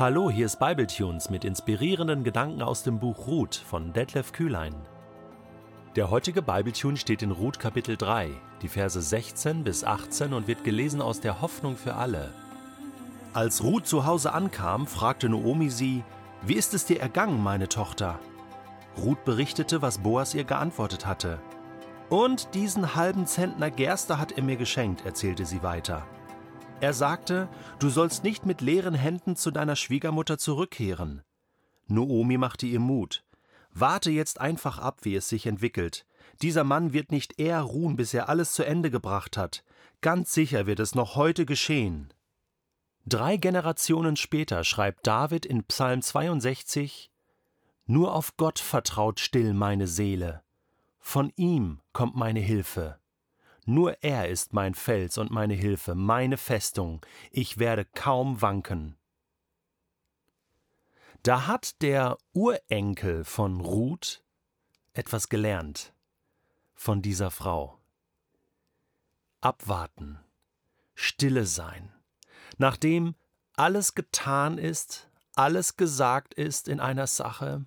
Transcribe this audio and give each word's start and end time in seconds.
Hallo, 0.00 0.30
hier 0.30 0.46
ist 0.46 0.58
Bibletunes 0.58 1.28
mit 1.28 1.44
inspirierenden 1.44 2.24
Gedanken 2.24 2.62
aus 2.62 2.82
dem 2.82 2.98
Buch 2.98 3.26
Ruth 3.26 3.54
von 3.54 3.92
Detlef 3.92 4.32
Kühlein. 4.32 4.74
Der 5.94 6.08
heutige 6.08 6.40
Bibletune 6.40 6.96
steht 6.96 7.20
in 7.20 7.32
Ruth 7.32 7.58
Kapitel 7.58 7.98
3, 7.98 8.30
die 8.62 8.68
Verse 8.68 8.98
16 8.98 9.62
bis 9.62 9.84
18 9.84 10.32
und 10.32 10.48
wird 10.48 10.64
gelesen 10.64 11.02
aus 11.02 11.20
der 11.20 11.42
Hoffnung 11.42 11.76
für 11.76 11.96
alle. 11.96 12.32
Als 13.34 13.62
Ruth 13.62 13.86
zu 13.86 14.06
Hause 14.06 14.32
ankam, 14.32 14.86
fragte 14.86 15.28
Noomi 15.28 15.68
sie: 15.68 16.02
Wie 16.40 16.54
ist 16.54 16.72
es 16.72 16.86
dir 16.86 16.98
ergangen, 16.98 17.42
meine 17.42 17.68
Tochter? 17.68 18.18
Ruth 18.96 19.22
berichtete, 19.26 19.82
was 19.82 19.98
Boas 19.98 20.32
ihr 20.32 20.44
geantwortet 20.44 21.04
hatte. 21.04 21.40
Und 22.08 22.54
diesen 22.54 22.94
halben 22.94 23.26
Zentner 23.26 23.70
Gerste 23.70 24.18
hat 24.18 24.32
er 24.32 24.44
mir 24.44 24.56
geschenkt, 24.56 25.04
erzählte 25.04 25.44
sie 25.44 25.62
weiter. 25.62 26.06
Er 26.80 26.94
sagte, 26.94 27.48
du 27.78 27.90
sollst 27.90 28.24
nicht 28.24 28.46
mit 28.46 28.62
leeren 28.62 28.94
Händen 28.94 29.36
zu 29.36 29.50
deiner 29.50 29.76
Schwiegermutter 29.76 30.38
zurückkehren. 30.38 31.22
Noomi 31.88 32.38
machte 32.38 32.66
ihr 32.66 32.80
Mut. 32.80 33.22
Warte 33.72 34.10
jetzt 34.10 34.40
einfach 34.40 34.78
ab, 34.78 35.00
wie 35.02 35.14
es 35.14 35.28
sich 35.28 35.46
entwickelt. 35.46 36.06
Dieser 36.40 36.64
Mann 36.64 36.92
wird 36.94 37.12
nicht 37.12 37.38
eher 37.38 37.60
ruhen, 37.60 37.96
bis 37.96 38.14
er 38.14 38.28
alles 38.28 38.52
zu 38.52 38.64
Ende 38.64 38.90
gebracht 38.90 39.36
hat. 39.36 39.62
Ganz 40.00 40.32
sicher 40.32 40.66
wird 40.66 40.80
es 40.80 40.94
noch 40.94 41.16
heute 41.16 41.44
geschehen. 41.44 42.14
Drei 43.06 43.36
Generationen 43.36 44.16
später 44.16 44.64
schreibt 44.64 45.06
David 45.06 45.44
in 45.44 45.64
Psalm 45.64 46.00
62 46.00 47.10
Nur 47.86 48.14
auf 48.14 48.36
Gott 48.38 48.58
vertraut 48.58 49.20
still 49.20 49.52
meine 49.52 49.86
Seele. 49.86 50.42
Von 50.98 51.32
ihm 51.36 51.80
kommt 51.92 52.16
meine 52.16 52.40
Hilfe. 52.40 52.99
Nur 53.70 54.02
er 54.02 54.28
ist 54.28 54.52
mein 54.52 54.74
Fels 54.74 55.16
und 55.16 55.30
meine 55.30 55.54
Hilfe, 55.54 55.94
meine 55.94 56.38
Festung, 56.38 57.06
ich 57.30 57.58
werde 57.58 57.84
kaum 57.84 58.42
wanken. 58.42 58.96
Da 61.22 61.46
hat 61.46 61.80
der 61.80 62.18
Urenkel 62.32 63.22
von 63.22 63.60
Ruth 63.60 64.24
etwas 64.92 65.28
gelernt 65.28 65.94
von 66.74 67.00
dieser 67.00 67.30
Frau. 67.30 67.78
Abwarten, 69.40 70.18
stille 70.96 71.46
sein. 71.46 71.92
Nachdem 72.58 73.14
alles 73.54 73.94
getan 73.94 74.58
ist, 74.58 75.08
alles 75.36 75.76
gesagt 75.76 76.34
ist 76.34 76.66
in 76.66 76.80
einer 76.80 77.06
Sache, 77.06 77.66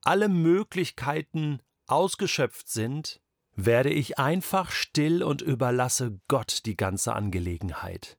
alle 0.00 0.28
Möglichkeiten 0.28 1.60
ausgeschöpft 1.88 2.68
sind, 2.68 3.20
werde 3.56 3.90
ich 3.90 4.18
einfach 4.18 4.70
still 4.70 5.22
und 5.22 5.42
überlasse 5.42 6.20
Gott 6.28 6.66
die 6.66 6.76
ganze 6.76 7.14
Angelegenheit. 7.14 8.18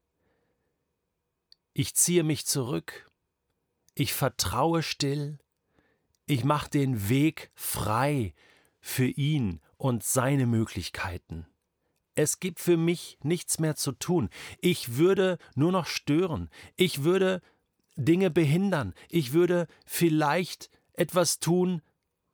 Ich 1.74 1.96
ziehe 1.96 2.24
mich 2.24 2.46
zurück, 2.46 3.10
ich 3.96 4.14
vertraue 4.14 4.82
still, 4.82 5.40
ich 6.26 6.44
mache 6.44 6.70
den 6.70 7.10
Weg 7.10 7.52
frei 7.54 8.34
für 8.80 9.08
ihn 9.08 9.62
und 9.78 10.04
seine 10.04 10.46
Möglichkeiten. 10.46 11.48
Es 12.16 12.40
gibt 12.40 12.60
für 12.60 12.78
mich 12.78 13.18
nichts 13.24 13.60
mehr 13.60 13.76
zu 13.76 13.92
tun. 13.92 14.30
Ich 14.62 14.96
würde 14.96 15.38
nur 15.54 15.74
noch 15.74 15.86
stören. 15.86 16.50
Ich 16.78 17.04
würde 17.04 17.42
Dinge 17.98 18.32
behindern. 18.32 18.94
Ich 19.10 19.34
würde 19.34 19.68
vielleicht 19.86 20.70
etwas 20.94 21.40
tun, 21.40 21.82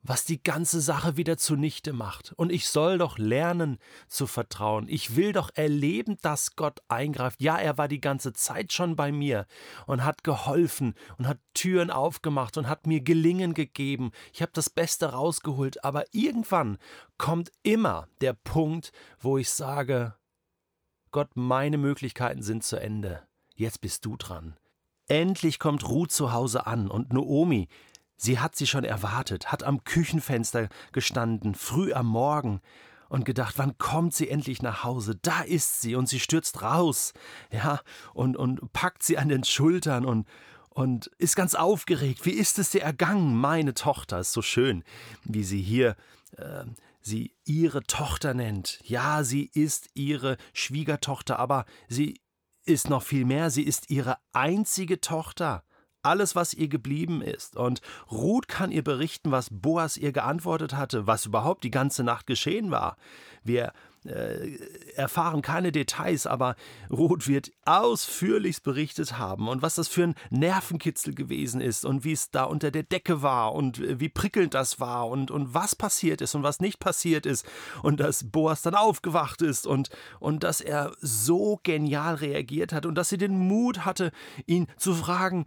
was 0.03 0.25
die 0.25 0.41
ganze 0.41 0.81
Sache 0.81 1.17
wieder 1.17 1.37
zunichte 1.37 1.93
macht. 1.93 2.33
Und 2.33 2.51
ich 2.51 2.67
soll 2.67 2.97
doch 2.97 3.17
lernen 3.17 3.77
zu 4.07 4.27
vertrauen. 4.27 4.87
Ich 4.89 5.15
will 5.15 5.31
doch 5.31 5.51
erleben, 5.53 6.17
dass 6.21 6.55
Gott 6.55 6.79
eingreift. 6.87 7.41
Ja, 7.41 7.57
er 7.57 7.77
war 7.77 7.87
die 7.87 8.01
ganze 8.01 8.33
Zeit 8.33 8.73
schon 8.73 8.95
bei 8.95 9.11
mir 9.11 9.45
und 9.85 10.03
hat 10.03 10.23
geholfen 10.23 10.95
und 11.17 11.27
hat 11.27 11.39
Türen 11.53 11.91
aufgemacht 11.91 12.57
und 12.57 12.67
hat 12.67 12.87
mir 12.87 13.01
Gelingen 13.01 13.53
gegeben. 13.53 14.11
Ich 14.33 14.41
habe 14.41 14.51
das 14.53 14.69
Beste 14.69 15.07
rausgeholt. 15.07 15.83
Aber 15.83 16.05
irgendwann 16.11 16.77
kommt 17.17 17.51
immer 17.63 18.07
der 18.21 18.33
Punkt, 18.33 18.91
wo 19.19 19.37
ich 19.37 19.49
sage, 19.49 20.15
Gott, 21.11 21.31
meine 21.35 21.77
Möglichkeiten 21.77 22.41
sind 22.41 22.63
zu 22.63 22.77
Ende. 22.77 23.21
Jetzt 23.55 23.81
bist 23.81 24.05
du 24.05 24.15
dran. 24.17 24.55
Endlich 25.07 25.59
kommt 25.59 25.87
Ruth 25.87 26.11
zu 26.11 26.31
Hause 26.31 26.65
an 26.65 26.89
und 26.89 27.11
Noomi, 27.11 27.67
Sie 28.23 28.37
hat 28.37 28.55
sie 28.55 28.67
schon 28.67 28.83
erwartet, 28.83 29.51
hat 29.51 29.63
am 29.63 29.83
Küchenfenster 29.83 30.69
gestanden, 30.91 31.55
früh 31.55 31.91
am 31.91 32.05
Morgen, 32.05 32.61
und 33.09 33.25
gedacht, 33.25 33.55
wann 33.57 33.79
kommt 33.79 34.13
sie 34.13 34.29
endlich 34.29 34.61
nach 34.61 34.83
Hause? 34.83 35.17
Da 35.23 35.41
ist 35.41 35.81
sie, 35.81 35.95
und 35.95 36.07
sie 36.07 36.19
stürzt 36.19 36.61
raus, 36.61 37.13
ja, 37.51 37.81
und, 38.13 38.37
und 38.37 38.71
packt 38.73 39.01
sie 39.01 39.17
an 39.17 39.27
den 39.27 39.43
Schultern 39.43 40.05
und, 40.05 40.27
und 40.69 41.07
ist 41.17 41.35
ganz 41.35 41.55
aufgeregt. 41.55 42.23
Wie 42.23 42.29
ist 42.31 42.59
es 42.59 42.69
dir 42.69 42.83
ergangen, 42.83 43.35
meine 43.35 43.73
Tochter? 43.73 44.19
Ist 44.19 44.33
so 44.33 44.43
schön, 44.43 44.83
wie 45.23 45.43
sie 45.43 45.61
hier 45.61 45.97
äh, 46.37 46.65
sie 47.01 47.33
ihre 47.43 47.81
Tochter 47.81 48.35
nennt. 48.35 48.79
Ja, 48.83 49.23
sie 49.23 49.49
ist 49.51 49.89
ihre 49.95 50.37
Schwiegertochter, 50.53 51.39
aber 51.39 51.65
sie 51.89 52.21
ist 52.65 52.87
noch 52.87 53.01
viel 53.01 53.25
mehr, 53.25 53.49
sie 53.49 53.63
ist 53.63 53.89
ihre 53.89 54.17
einzige 54.31 55.01
Tochter 55.01 55.63
alles, 56.03 56.35
was 56.35 56.53
ihr 56.53 56.67
geblieben 56.67 57.21
ist. 57.21 57.55
Und 57.55 57.81
Ruth 58.11 58.47
kann 58.47 58.71
ihr 58.71 58.83
berichten, 58.83 59.31
was 59.31 59.49
Boas 59.51 59.97
ihr 59.97 60.11
geantwortet 60.11 60.73
hatte, 60.75 61.07
was 61.07 61.25
überhaupt 61.25 61.63
die 61.63 61.71
ganze 61.71 62.03
Nacht 62.03 62.27
geschehen 62.27 62.71
war. 62.71 62.97
Wir 63.43 63.73
äh, 64.05 64.57
erfahren 64.95 65.41
keine 65.41 65.71
Details, 65.71 66.27
aber 66.27 66.55
Ruth 66.89 67.27
wird 67.27 67.51
ausführlichst 67.65 68.63
berichtet 68.63 69.17
haben 69.17 69.47
und 69.47 69.61
was 69.61 69.75
das 69.75 69.87
für 69.87 70.03
ein 70.03 70.15
Nervenkitzel 70.29 71.13
gewesen 71.13 71.61
ist 71.61 71.85
und 71.85 72.03
wie 72.03 72.13
es 72.13 72.31
da 72.31 72.43
unter 72.43 72.71
der 72.71 72.83
Decke 72.83 73.21
war 73.21 73.53
und 73.53 73.81
wie 73.99 74.09
prickelnd 74.09 74.53
das 74.53 74.79
war 74.79 75.07
und, 75.07 75.31
und 75.31 75.53
was 75.53 75.75
passiert 75.75 76.21
ist 76.21 76.35
und 76.35 76.43
was 76.43 76.59
nicht 76.59 76.79
passiert 76.79 77.25
ist 77.25 77.45
und 77.83 77.99
dass 77.99 78.31
Boas 78.31 78.61
dann 78.61 78.75
aufgewacht 78.75 79.41
ist 79.41 79.67
und, 79.67 79.89
und 80.19 80.43
dass 80.43 80.61
er 80.61 80.91
so 80.99 81.59
genial 81.63 82.15
reagiert 82.15 82.73
hat 82.73 82.85
und 82.85 82.95
dass 82.95 83.09
sie 83.09 83.17
den 83.17 83.37
Mut 83.37 83.85
hatte, 83.85 84.11
ihn 84.45 84.67
zu 84.77 84.95
fragen, 84.95 85.45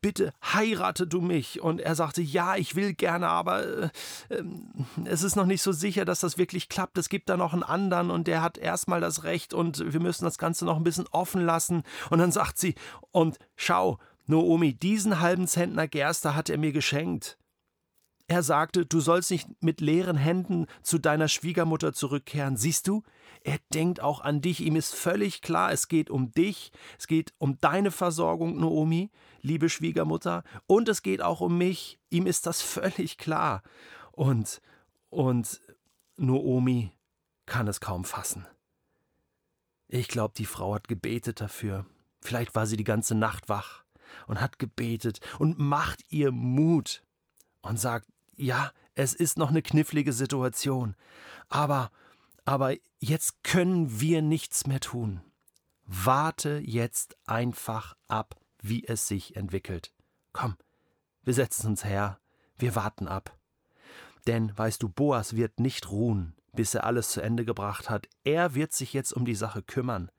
bitte 0.00 0.32
heirate 0.42 1.06
du 1.06 1.20
mich 1.20 1.60
und 1.60 1.80
er 1.80 1.94
sagte, 1.94 2.22
ja, 2.22 2.56
ich 2.56 2.74
will 2.76 2.94
gerne, 2.94 3.28
aber 3.28 3.64
äh, 3.64 3.90
äh, 4.28 4.42
es 5.04 5.22
ist 5.22 5.36
noch 5.36 5.46
nicht 5.46 5.62
so 5.62 5.72
sicher, 5.72 6.04
dass 6.04 6.20
das 6.20 6.38
wirklich 6.38 6.68
klappt. 6.68 6.98
Es 6.98 7.08
gibt 7.08 7.28
da 7.28 7.36
noch 7.36 7.52
einen 7.52 7.62
anderen 7.76 8.10
und 8.10 8.26
der 8.26 8.40
hat 8.40 8.56
erstmal 8.56 9.00
das 9.00 9.22
Recht 9.24 9.52
und 9.52 9.92
wir 9.92 10.00
müssen 10.00 10.24
das 10.24 10.38
Ganze 10.38 10.64
noch 10.64 10.76
ein 10.76 10.84
bisschen 10.84 11.06
offen 11.10 11.42
lassen. 11.44 11.82
Und 12.08 12.18
dann 12.18 12.32
sagt 12.32 12.58
sie, 12.58 12.74
und 13.12 13.38
schau, 13.54 13.98
Noomi, 14.26 14.72
diesen 14.72 15.20
halben 15.20 15.46
Zentner 15.46 15.86
Gerste 15.86 16.34
hat 16.34 16.48
er 16.48 16.58
mir 16.58 16.72
geschenkt. 16.72 17.38
Er 18.28 18.42
sagte, 18.42 18.86
du 18.86 18.98
sollst 18.98 19.30
nicht 19.30 19.46
mit 19.62 19.80
leeren 19.80 20.16
Händen 20.16 20.66
zu 20.82 20.98
deiner 20.98 21.28
Schwiegermutter 21.28 21.92
zurückkehren. 21.92 22.56
Siehst 22.56 22.88
du? 22.88 23.04
Er 23.44 23.58
denkt 23.72 24.00
auch 24.00 24.20
an 24.20 24.40
dich. 24.40 24.62
Ihm 24.62 24.74
ist 24.74 24.94
völlig 24.94 25.42
klar, 25.42 25.70
es 25.70 25.86
geht 25.86 26.10
um 26.10 26.32
dich, 26.32 26.72
es 26.98 27.06
geht 27.06 27.34
um 27.38 27.58
deine 27.60 27.92
Versorgung, 27.92 28.56
Noomi, 28.58 29.10
liebe 29.42 29.68
Schwiegermutter, 29.68 30.42
und 30.66 30.88
es 30.88 31.02
geht 31.02 31.22
auch 31.22 31.40
um 31.40 31.56
mich. 31.56 32.00
Ihm 32.10 32.26
ist 32.26 32.46
das 32.46 32.62
völlig 32.62 33.18
klar. 33.18 33.62
Und, 34.10 34.60
und 35.10 35.60
Noomi 36.16 36.90
kann 37.46 37.68
es 37.68 37.80
kaum 37.80 38.04
fassen. 38.04 38.46
Ich 39.88 40.08
glaube, 40.08 40.34
die 40.36 40.46
Frau 40.46 40.74
hat 40.74 40.88
gebetet 40.88 41.40
dafür. 41.40 41.86
Vielleicht 42.20 42.54
war 42.54 42.66
sie 42.66 42.76
die 42.76 42.84
ganze 42.84 43.14
Nacht 43.14 43.48
wach 43.48 43.84
und 44.26 44.40
hat 44.40 44.58
gebetet 44.58 45.20
und 45.38 45.58
macht 45.58 46.04
ihr 46.08 46.32
Mut 46.32 47.02
und 47.62 47.78
sagt, 47.78 48.06
ja, 48.36 48.72
es 48.94 49.14
ist 49.14 49.38
noch 49.38 49.50
eine 49.50 49.62
knifflige 49.62 50.12
Situation, 50.12 50.96
aber, 51.48 51.90
aber 52.44 52.74
jetzt 52.98 53.42
können 53.44 54.00
wir 54.00 54.22
nichts 54.22 54.66
mehr 54.66 54.80
tun. 54.80 55.20
Warte 55.84 56.60
jetzt 56.64 57.16
einfach 57.26 57.96
ab, 58.08 58.36
wie 58.60 58.84
es 58.84 59.06
sich 59.06 59.36
entwickelt. 59.36 59.92
Komm, 60.32 60.56
wir 61.22 61.34
setzen 61.34 61.68
uns 61.68 61.84
her, 61.84 62.18
wir 62.58 62.74
warten 62.74 63.06
ab. 63.06 63.38
Denn, 64.26 64.56
weißt 64.56 64.82
du, 64.82 64.88
Boas 64.88 65.36
wird 65.36 65.60
nicht 65.60 65.90
ruhen, 65.90 66.35
bis 66.56 66.74
er 66.74 66.84
alles 66.84 67.10
zu 67.10 67.20
Ende 67.20 67.44
gebracht 67.44 67.88
hat. 67.88 68.08
Er 68.24 68.54
wird 68.54 68.72
sich 68.72 68.92
jetzt 68.92 69.12
um 69.12 69.24
die 69.24 69.34
Sache 69.34 69.62
kümmern. 69.62 70.10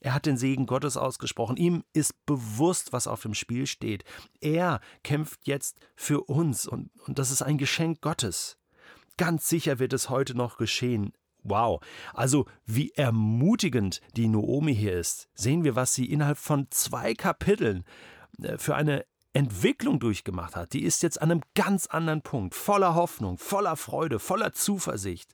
Er 0.00 0.14
hat 0.14 0.26
den 0.26 0.36
Segen 0.36 0.66
Gottes 0.66 0.96
ausgesprochen. 0.96 1.56
Ihm 1.56 1.84
ist 1.92 2.26
bewusst, 2.26 2.92
was 2.92 3.06
auf 3.06 3.22
dem 3.22 3.34
Spiel 3.34 3.66
steht. 3.66 4.04
Er 4.40 4.80
kämpft 5.04 5.46
jetzt 5.46 5.78
für 5.94 6.22
uns 6.22 6.66
und, 6.66 6.90
und 7.06 7.18
das 7.18 7.30
ist 7.30 7.42
ein 7.42 7.56
Geschenk 7.56 8.00
Gottes. 8.00 8.58
Ganz 9.16 9.48
sicher 9.48 9.78
wird 9.78 9.92
es 9.92 10.10
heute 10.10 10.34
noch 10.36 10.56
geschehen. 10.56 11.12
Wow. 11.44 11.80
Also, 12.14 12.46
wie 12.66 12.90
ermutigend 12.92 14.00
die 14.16 14.28
Noomi 14.28 14.74
hier 14.74 14.98
ist. 14.98 15.28
Sehen 15.34 15.64
wir, 15.64 15.76
was 15.76 15.94
sie 15.94 16.06
innerhalb 16.06 16.38
von 16.38 16.66
zwei 16.70 17.14
Kapiteln 17.14 17.84
äh, 18.42 18.58
für 18.58 18.74
eine 18.74 19.04
Entwicklung 19.34 19.98
durchgemacht 19.98 20.56
hat, 20.56 20.72
die 20.74 20.82
ist 20.82 21.02
jetzt 21.02 21.20
an 21.20 21.30
einem 21.30 21.42
ganz 21.54 21.86
anderen 21.86 22.22
Punkt, 22.22 22.54
voller 22.54 22.94
Hoffnung, 22.94 23.38
voller 23.38 23.76
Freude, 23.76 24.18
voller 24.18 24.52
Zuversicht. 24.52 25.32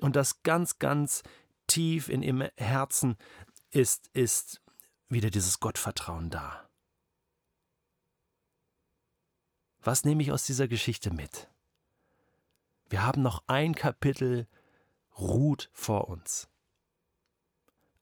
Und 0.00 0.14
das 0.16 0.42
ganz, 0.42 0.78
ganz 0.78 1.22
tief 1.66 2.08
in 2.08 2.22
ihrem 2.22 2.48
Herzen 2.56 3.16
ist, 3.70 4.08
ist 4.12 4.62
wieder 5.08 5.30
dieses 5.30 5.58
Gottvertrauen 5.58 6.30
da. 6.30 6.68
Was 9.82 10.04
nehme 10.04 10.22
ich 10.22 10.30
aus 10.30 10.44
dieser 10.44 10.68
Geschichte 10.68 11.10
mit? 11.10 11.48
Wir 12.88 13.02
haben 13.04 13.22
noch 13.22 13.42
ein 13.46 13.74
Kapitel 13.74 14.46
Ruht 15.18 15.70
vor 15.72 16.08
uns. 16.08 16.48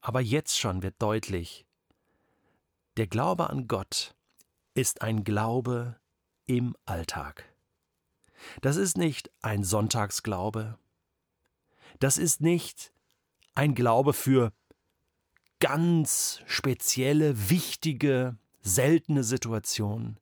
Aber 0.01 0.21
jetzt 0.21 0.59
schon 0.59 0.83
wird 0.83 1.01
deutlich, 1.01 1.65
der 2.97 3.07
Glaube 3.07 3.49
an 3.49 3.67
Gott 3.67 4.15
ist 4.79 5.01
ein 5.01 5.25
Glaube 5.25 5.99
im 6.45 6.75
Alltag. 6.85 7.43
Das 8.61 8.77
ist 8.77 8.97
nicht 8.97 9.29
ein 9.41 9.65
Sonntagsglaube. 9.65 10.77
Das 11.99 12.17
ist 12.17 12.39
nicht 12.39 12.93
ein 13.55 13.75
Glaube 13.75 14.13
für 14.13 14.53
ganz 15.59 16.41
spezielle, 16.45 17.49
wichtige, 17.49 18.37
seltene 18.61 19.25
Situationen, 19.25 20.17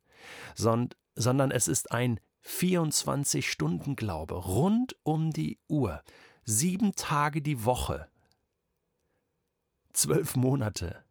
sondern 0.56 1.52
es 1.52 1.68
ist 1.68 1.92
ein 1.92 2.20
24-Stunden-Glaube 2.44 4.34
rund 4.34 4.96
um 5.04 5.32
die 5.32 5.60
Uhr, 5.68 6.02
sieben 6.46 6.96
Tage 6.96 7.44
die 7.44 7.64
Woche, 7.64 8.10
zwölf 9.94 10.36
Monate, 10.36 11.04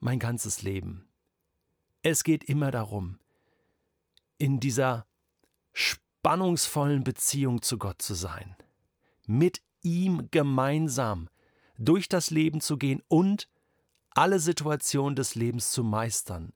mein 0.00 0.18
ganzes 0.18 0.62
Leben. 0.62 1.09
Es 2.02 2.24
geht 2.24 2.44
immer 2.44 2.70
darum, 2.70 3.18
in 4.38 4.58
dieser 4.58 5.06
spannungsvollen 5.72 7.04
Beziehung 7.04 7.60
zu 7.60 7.76
Gott 7.76 8.00
zu 8.00 8.14
sein, 8.14 8.56
mit 9.26 9.60
ihm 9.82 10.28
gemeinsam 10.30 11.28
durch 11.76 12.08
das 12.08 12.30
Leben 12.30 12.60
zu 12.60 12.78
gehen 12.78 13.02
und 13.08 13.48
alle 14.10 14.40
Situationen 14.40 15.14
des 15.14 15.34
Lebens 15.34 15.72
zu 15.72 15.84
meistern. 15.84 16.52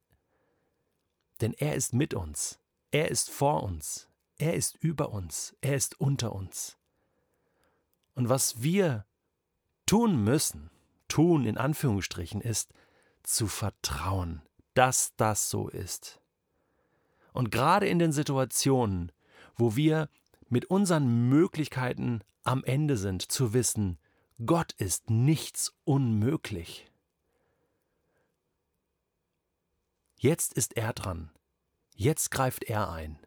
Denn 1.41 1.53
er 1.53 1.75
ist 1.75 1.93
mit 1.93 2.15
uns, 2.15 2.59
er 2.91 3.11
ist 3.11 3.31
vor 3.31 3.63
uns, 3.63 4.09
er 4.39 4.55
ist 4.55 4.77
über 4.83 5.11
uns, 5.11 5.57
er 5.61 5.77
ist 5.77 6.01
unter 6.01 6.33
uns. 6.33 6.79
Und 8.15 8.29
was 8.29 8.63
wir 8.63 9.07
tun 9.87 10.25
müssen, 10.25 10.71
tun 11.09 11.45
in 11.45 11.59
Anführungsstrichen, 11.59 12.41
ist 12.41 12.73
zu 13.23 13.47
vertrauen, 13.47 14.43
dass 14.75 15.15
das 15.17 15.51
so 15.51 15.69
ist. 15.69 16.21
Und 17.33 17.51
gerade 17.51 17.87
in 17.87 17.99
den 17.99 18.13
Situationen, 18.13 19.13
wo 19.57 19.77
wir 19.77 20.09
mit 20.49 20.67
unseren 20.67 21.29
Möglichkeiten 21.29 22.23
am 22.43 22.63
Ende 22.65 22.97
sind, 22.97 23.23
zu 23.23 23.55
wissen, 23.55 23.99
Gott 24.45 24.73
ist 24.73 25.11
nichts 25.11 25.75
unmöglich. 25.85 26.91
Jetzt 30.19 30.55
ist 30.55 30.77
er 30.77 30.93
dran. 30.93 31.31
Jetzt 31.95 32.31
greift 32.31 32.65
er 32.65 32.91
ein. 32.91 33.19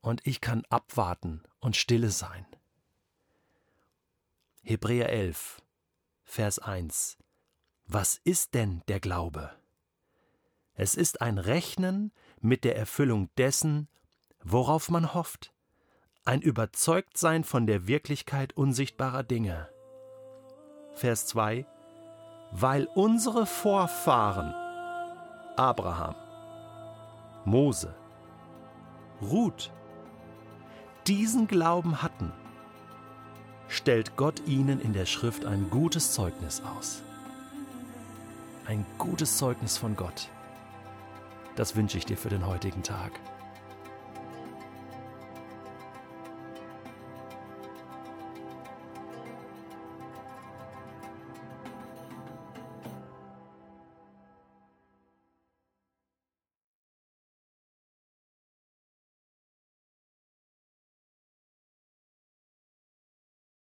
Und 0.00 0.26
ich 0.26 0.40
kann 0.40 0.64
abwarten 0.68 1.42
und 1.60 1.76
stille 1.76 2.10
sein. 2.10 2.46
Hebräer 4.62 5.08
11, 5.08 5.62
Vers 6.24 6.58
1. 6.58 7.18
Was 7.86 8.20
ist 8.24 8.54
denn 8.54 8.82
der 8.88 9.00
Glaube? 9.00 9.54
Es 10.76 10.96
ist 10.96 11.20
ein 11.20 11.38
Rechnen 11.38 12.12
mit 12.40 12.64
der 12.64 12.76
Erfüllung 12.76 13.28
dessen, 13.38 13.88
worauf 14.42 14.90
man 14.90 15.14
hofft, 15.14 15.52
ein 16.24 16.40
Überzeugtsein 16.40 17.44
von 17.44 17.66
der 17.66 17.86
Wirklichkeit 17.86 18.56
unsichtbarer 18.56 19.22
Dinge. 19.22 19.68
Vers 20.94 21.26
2 21.26 21.66
Weil 22.50 22.86
unsere 22.94 23.46
Vorfahren 23.46 24.52
Abraham, 25.56 26.16
Mose, 27.44 27.94
Ruth 29.22 29.70
diesen 31.06 31.46
Glauben 31.46 32.02
hatten, 32.02 32.32
stellt 33.68 34.16
Gott 34.16 34.42
ihnen 34.46 34.80
in 34.80 34.92
der 34.92 35.06
Schrift 35.06 35.44
ein 35.44 35.70
gutes 35.70 36.12
Zeugnis 36.12 36.62
aus. 36.76 37.02
Ein 38.66 38.84
gutes 38.98 39.36
Zeugnis 39.36 39.76
von 39.76 39.94
Gott. 39.94 40.30
Das 41.56 41.76
wünsche 41.76 41.98
ich 41.98 42.04
dir 42.04 42.16
für 42.16 42.30
den 42.30 42.46
heutigen 42.46 42.82
Tag. 42.82 43.12